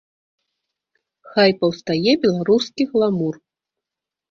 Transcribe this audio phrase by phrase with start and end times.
[1.33, 3.35] Хай паўстае беларускі гламур.